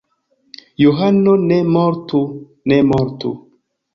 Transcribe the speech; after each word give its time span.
Johano 0.83 1.33
ne 1.47 1.57
mortu! 1.75 2.21
Ne 2.67 2.75
mortu! 2.89 3.29